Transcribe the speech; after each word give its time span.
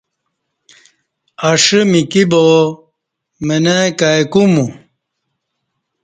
اݜہ 1.49 1.81
میکی 1.91 2.23
با 2.31 2.41
منہ 3.47 3.77
کای 3.99 4.21
کومو 4.31 4.65